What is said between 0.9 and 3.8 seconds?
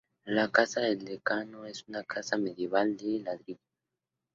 decano es una casa medieval de ladrillo.